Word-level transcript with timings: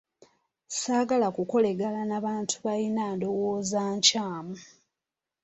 Ssaagala 0.69 1.27
kukolagana 1.35 2.01
na 2.11 2.17
bantu 2.25 2.55
balina 2.65 3.03
ndowooza 3.15 3.81
nkyamu. 3.95 4.55